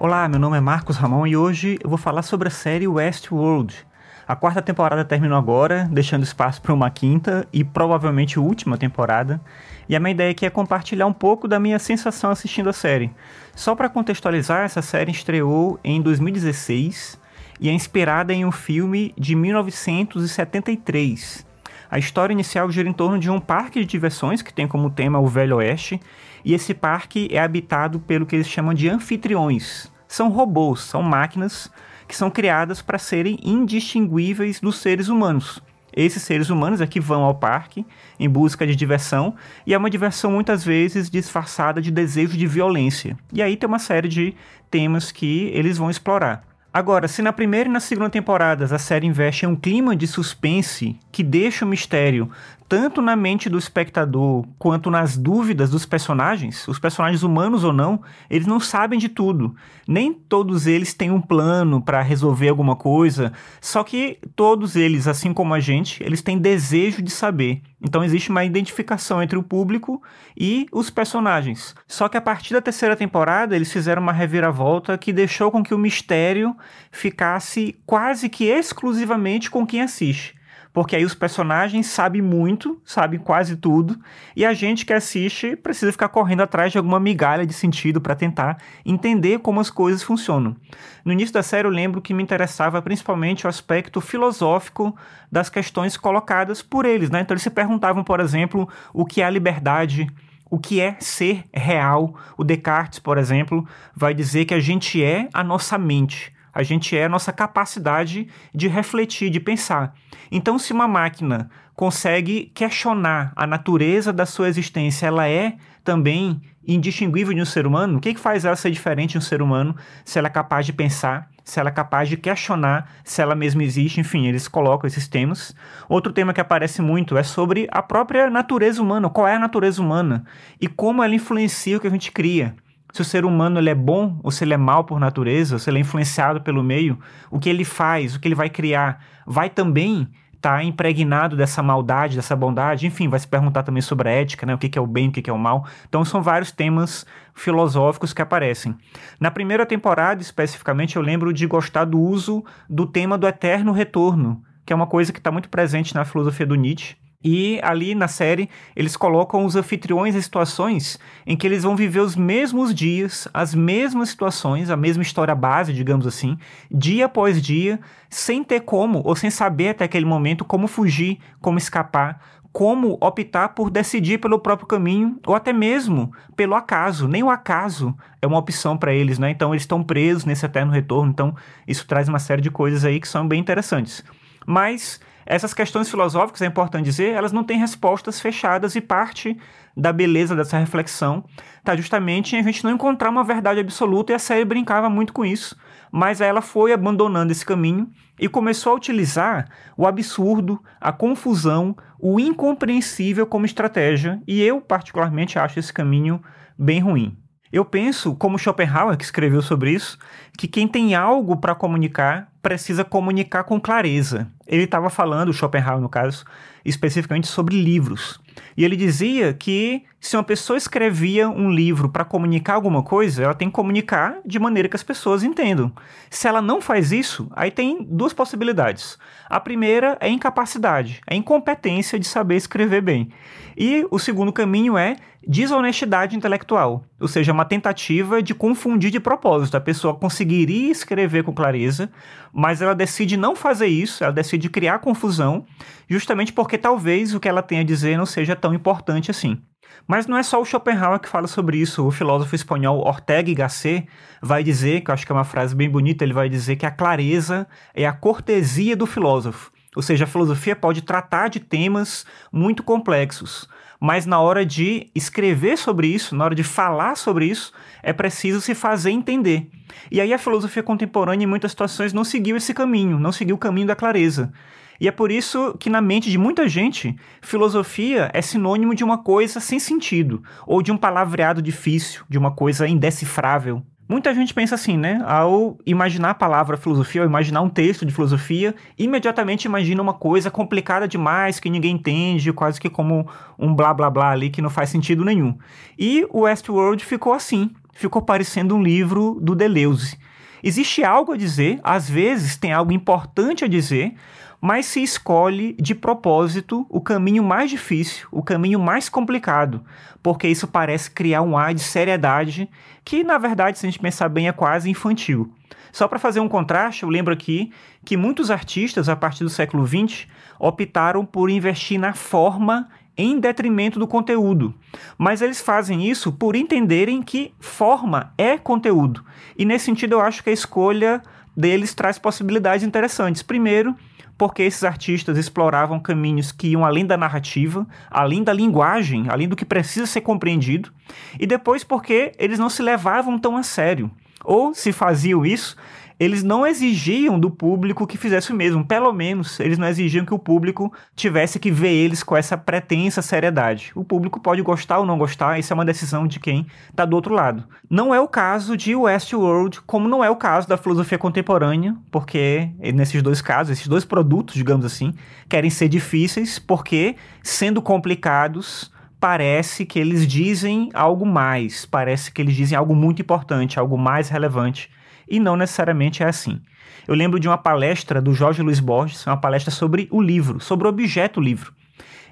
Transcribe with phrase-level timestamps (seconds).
[0.00, 3.84] Olá, meu nome é Marcos Ramon e hoje eu vou falar sobre a série Westworld.
[4.28, 9.40] A quarta temporada terminou agora, deixando espaço para uma quinta e provavelmente última temporada.
[9.88, 13.10] E a minha ideia aqui é compartilhar um pouco da minha sensação assistindo a série.
[13.56, 17.18] Só para contextualizar, essa série estreou em 2016
[17.58, 21.47] e é inspirada em um filme de 1973.
[21.90, 25.18] A história inicial gira em torno de um parque de diversões que tem como tema
[25.18, 25.98] o Velho Oeste,
[26.44, 29.90] e esse parque é habitado pelo que eles chamam de anfitriões.
[30.06, 31.70] São robôs, são máquinas
[32.06, 35.62] que são criadas para serem indistinguíveis dos seres humanos.
[35.94, 37.84] Esses seres humanos é que vão ao parque
[38.20, 39.34] em busca de diversão,
[39.66, 43.16] e é uma diversão muitas vezes disfarçada de desejo de violência.
[43.32, 44.34] E aí tem uma série de
[44.70, 46.47] temas que eles vão explorar.
[46.78, 50.06] Agora, se na primeira e na segunda temporadas a série investe em um clima de
[50.06, 52.30] suspense que deixa o mistério
[52.68, 58.02] tanto na mente do espectador quanto nas dúvidas dos personagens, os personagens humanos ou não,
[58.28, 59.56] eles não sabem de tudo.
[59.86, 65.32] Nem todos eles têm um plano para resolver alguma coisa, só que todos eles, assim
[65.32, 67.62] como a gente, eles têm desejo de saber.
[67.80, 70.02] Então existe uma identificação entre o público
[70.36, 71.74] e os personagens.
[71.86, 75.72] Só que a partir da terceira temporada, eles fizeram uma reviravolta que deixou com que
[75.72, 76.54] o mistério
[76.90, 80.37] ficasse quase que exclusivamente com quem assiste
[80.72, 83.98] porque aí os personagens sabem muito, sabem quase tudo,
[84.36, 88.14] e a gente que assiste precisa ficar correndo atrás de alguma migalha de sentido para
[88.14, 90.56] tentar entender como as coisas funcionam.
[91.04, 94.96] No início da série eu lembro que me interessava principalmente o aspecto filosófico
[95.30, 97.20] das questões colocadas por eles, né?
[97.20, 100.06] Então eles se perguntavam, por exemplo, o que é a liberdade,
[100.50, 102.14] o que é ser real.
[102.36, 106.32] O Descartes, por exemplo, vai dizer que a gente é a nossa mente.
[106.58, 109.94] A gente é a nossa capacidade de refletir, de pensar.
[110.28, 117.32] Então, se uma máquina consegue questionar a natureza da sua existência, ela é também indistinguível
[117.32, 117.98] de um ser humano?
[117.98, 120.66] O que, que faz ela ser diferente de um ser humano se ela é capaz
[120.66, 124.00] de pensar, se ela é capaz de questionar se ela mesma existe?
[124.00, 125.54] Enfim, eles colocam esses temas.
[125.88, 129.08] Outro tema que aparece muito é sobre a própria natureza humana.
[129.08, 130.24] Qual é a natureza humana?
[130.60, 132.56] E como ela influencia o que a gente cria
[132.92, 135.58] se o ser humano ele é bom ou se ele é mal por natureza, ou
[135.58, 136.98] se ele é influenciado pelo meio,
[137.30, 141.62] o que ele faz, o que ele vai criar, vai também estar tá impregnado dessa
[141.62, 144.54] maldade, dessa bondade, enfim, vai se perguntar também sobre a ética, né?
[144.54, 145.66] o que, que é o bem, o que, que é o mal.
[145.88, 147.04] Então são vários temas
[147.34, 148.74] filosóficos que aparecem.
[149.20, 154.42] Na primeira temporada, especificamente, eu lembro de gostar do uso do tema do eterno retorno,
[154.64, 156.96] que é uma coisa que está muito presente na filosofia do Nietzsche.
[157.22, 161.98] E ali na série, eles colocam os anfitriões em situações em que eles vão viver
[161.98, 166.38] os mesmos dias, as mesmas situações, a mesma história base, digamos assim,
[166.70, 171.58] dia após dia, sem ter como, ou sem saber até aquele momento como fugir, como
[171.58, 172.20] escapar,
[172.52, 177.08] como optar por decidir pelo próprio caminho, ou até mesmo pelo acaso.
[177.08, 179.30] Nem o acaso é uma opção para eles, né?
[179.30, 181.10] Então eles estão presos nesse eterno retorno.
[181.10, 181.34] Então
[181.66, 184.04] isso traz uma série de coisas aí que são bem interessantes.
[184.46, 185.00] Mas
[185.30, 189.38] essas questões filosóficas, é importante dizer, elas não têm respostas fechadas e parte
[189.76, 191.22] da beleza dessa reflexão
[191.58, 195.12] está justamente em a gente não encontrar uma verdade absoluta e a série brincava muito
[195.12, 195.54] com isso,
[195.92, 202.18] mas ela foi abandonando esse caminho e começou a utilizar o absurdo, a confusão, o
[202.18, 206.22] incompreensível como estratégia, e eu particularmente acho esse caminho
[206.58, 207.18] bem ruim.
[207.52, 209.98] Eu penso, como Schopenhauer, que escreveu sobre isso,
[210.38, 214.30] que quem tem algo para comunicar precisa comunicar com clareza.
[214.48, 216.24] Ele estava falando, Schopenhauer no caso,
[216.64, 218.18] especificamente sobre livros.
[218.56, 223.34] E ele dizia que se uma pessoa escrevia um livro para comunicar alguma coisa, ela
[223.34, 225.72] tem que comunicar de maneira que as pessoas entendam.
[226.08, 228.96] Se ela não faz isso, aí tem duas possibilidades.
[229.28, 233.10] A primeira é incapacidade, é incompetência de saber escrever bem.
[233.56, 239.56] E o segundo caminho é desonestidade intelectual, ou seja, uma tentativa de confundir de propósito.
[239.56, 241.90] A pessoa conseguiria escrever com clareza,
[242.32, 245.46] mas ela decide não fazer isso, ela decide criar confusão,
[245.88, 249.40] justamente porque talvez o que ela tem a dizer não seja tão importante assim.
[249.86, 251.86] Mas não é só o Schopenhauer que fala sobre isso.
[251.86, 253.88] O filósofo espanhol Ortega y Gasset
[254.20, 256.66] vai dizer, que eu acho que é uma frase bem bonita, ele vai dizer que
[256.66, 259.50] a clareza é a cortesia do filósofo.
[259.76, 263.48] Ou seja, a filosofia pode tratar de temas muito complexos,
[263.80, 268.40] mas na hora de escrever sobre isso, na hora de falar sobre isso, é preciso
[268.40, 269.50] se fazer entender.
[269.90, 273.38] E aí a filosofia contemporânea, em muitas situações, não seguiu esse caminho, não seguiu o
[273.38, 274.32] caminho da clareza.
[274.80, 278.98] E é por isso que, na mente de muita gente, filosofia é sinônimo de uma
[278.98, 283.62] coisa sem sentido, ou de um palavreado difícil, de uma coisa indecifrável.
[283.88, 285.02] Muita gente pensa assim, né?
[285.06, 290.30] Ao imaginar a palavra filosofia, ao imaginar um texto de filosofia, imediatamente imagina uma coisa
[290.30, 293.08] complicada demais, que ninguém entende, quase que como
[293.38, 295.38] um blá blá blá ali que não faz sentido nenhum.
[295.78, 299.96] E o Westworld ficou assim ficou parecendo um livro do Deleuze.
[300.42, 303.94] Existe algo a dizer, às vezes tem algo importante a dizer,
[304.40, 309.64] mas se escolhe de propósito o caminho mais difícil, o caminho mais complicado,
[310.02, 312.48] porque isso parece criar um ar de seriedade
[312.84, 315.32] que, na verdade, se a gente pensar bem, é quase infantil.
[315.72, 317.52] Só para fazer um contraste, eu lembro aqui
[317.84, 320.06] que muitos artistas, a partir do século XX,
[320.38, 324.52] optaram por investir na forma em detrimento do conteúdo.
[324.96, 329.04] Mas eles fazem isso por entenderem que forma é conteúdo.
[329.36, 331.00] E nesse sentido, eu acho que a escolha
[331.36, 333.22] deles traz possibilidades interessantes.
[333.22, 333.76] Primeiro,
[334.18, 339.36] porque esses artistas exploravam caminhos que iam além da narrativa, além da linguagem, além do
[339.36, 340.72] que precisa ser compreendido,
[341.18, 343.88] e depois porque eles não se levavam tão a sério.
[344.24, 345.56] Ou, se faziam isso,
[345.98, 348.64] eles não exigiam do público que fizesse o mesmo.
[348.64, 353.02] Pelo menos, eles não exigiam que o público tivesse que ver eles com essa pretensa
[353.02, 353.72] seriedade.
[353.74, 356.94] O público pode gostar ou não gostar, isso é uma decisão de quem está do
[356.94, 357.44] outro lado.
[357.68, 362.50] Não é o caso de Westworld, como não é o caso da filosofia contemporânea, porque
[362.74, 364.94] nesses dois casos, esses dois produtos, digamos assim,
[365.28, 372.36] querem ser difíceis, porque, sendo complicados, parece que eles dizem algo mais, parece que eles
[372.36, 374.70] dizem algo muito importante, algo mais relevante
[375.08, 376.40] e não necessariamente é assim.
[376.86, 380.66] Eu lembro de uma palestra do Jorge Luiz Borges, uma palestra sobre o livro, sobre
[380.66, 381.52] o objeto livro.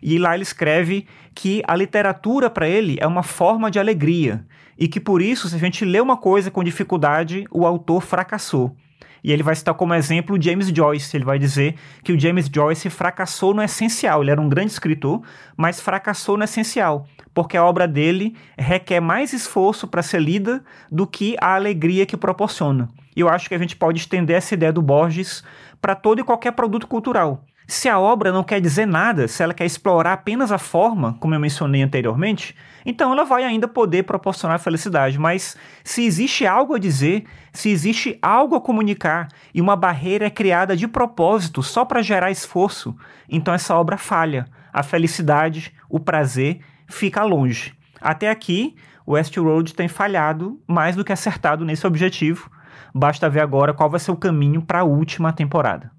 [0.03, 4.45] E lá ele escreve que a literatura para ele é uma forma de alegria
[4.79, 8.77] e que por isso, se a gente lê uma coisa com dificuldade, o autor fracassou.
[9.27, 11.17] E ele vai citar como exemplo o James Joyce.
[11.17, 11.75] Ele vai dizer
[12.05, 14.23] que o James Joyce fracassou no essencial.
[14.23, 15.21] Ele era um grande escritor,
[15.57, 20.63] mas fracassou no essencial, porque a obra dele requer mais esforço para ser lida
[20.93, 22.89] do que a alegria que proporciona.
[23.17, 25.43] E eu acho que a gente pode estender essa ideia do Borges
[25.83, 27.45] para todo e qualquer produto cultural.
[27.69, 31.35] Se a obra não quer dizer nada, se ela quer explorar apenas a forma, como
[31.35, 32.55] eu mencionei anteriormente,
[32.85, 35.19] então ela vai ainda poder proporcionar felicidade.
[35.19, 40.31] Mas se existe algo a dizer, se existe algo a comunicar e uma barreira é
[40.31, 42.97] criada de propósito só para gerar esforço,
[43.29, 44.47] então essa obra falha.
[44.73, 47.75] A felicidade, o prazer fica longe.
[48.01, 48.77] Até aqui,
[49.09, 52.49] Westworld tem falhado mais do que acertado nesse objetivo.
[52.95, 55.96] Basta ver agora qual vai ser o caminho para a última temporada.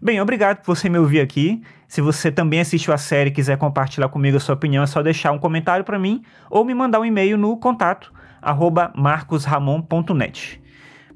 [0.00, 1.62] Bem, obrigado por você me ouvir aqui.
[1.88, 5.02] Se você também assistiu a série e quiser compartilhar comigo a sua opinião, é só
[5.02, 8.12] deixar um comentário para mim ou me mandar um e-mail no contato
[8.94, 10.62] marcosramon.net.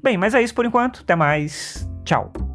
[0.03, 1.01] Bem, mas é isso por enquanto.
[1.01, 1.87] Até mais.
[2.03, 2.50] Tchau.